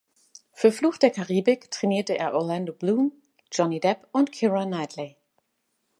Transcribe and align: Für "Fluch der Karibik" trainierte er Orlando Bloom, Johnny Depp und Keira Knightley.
Für 0.53 0.71
"Fluch 0.71 0.97
der 0.97 1.11
Karibik" 1.11 1.69
trainierte 1.69 2.17
er 2.17 2.33
Orlando 2.33 2.73
Bloom, 2.73 3.11
Johnny 3.51 3.79
Depp 3.79 4.07
und 4.11 4.31
Keira 4.31 4.65
Knightley. 4.65 5.15